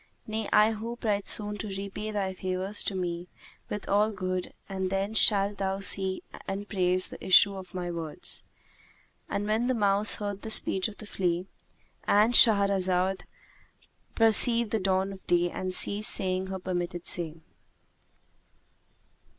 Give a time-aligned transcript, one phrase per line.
[0.25, 3.27] Nay I hope right soon to repay thy favours to me
[3.69, 8.43] with all good and then shalt thou see and praise the issue of my words."
[9.29, 11.45] And when the mouse heard the speech of the flea,
[12.05, 13.25] And Shahrazad
[14.15, 17.35] perceived the dawn of day and ceased saying her permitted say.